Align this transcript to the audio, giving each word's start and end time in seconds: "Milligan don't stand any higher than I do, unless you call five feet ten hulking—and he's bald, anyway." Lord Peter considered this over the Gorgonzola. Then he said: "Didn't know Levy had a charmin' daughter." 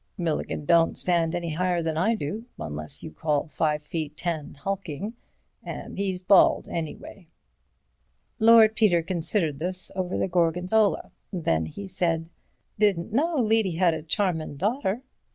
"Milligan 0.17 0.65
don't 0.65 0.97
stand 0.97 1.35
any 1.35 1.49
higher 1.53 1.83
than 1.83 1.95
I 1.95 2.15
do, 2.15 2.45
unless 2.57 3.03
you 3.03 3.11
call 3.11 3.45
five 3.45 3.83
feet 3.83 4.17
ten 4.17 4.55
hulking—and 4.55 5.99
he's 5.99 6.19
bald, 6.21 6.67
anyway." 6.67 7.27
Lord 8.39 8.75
Peter 8.75 9.03
considered 9.03 9.59
this 9.59 9.91
over 9.95 10.17
the 10.17 10.27
Gorgonzola. 10.27 11.11
Then 11.31 11.67
he 11.67 11.87
said: 11.87 12.31
"Didn't 12.79 13.13
know 13.13 13.35
Levy 13.35 13.73
had 13.73 13.93
a 13.93 14.01
charmin' 14.01 14.57
daughter." 14.57 15.03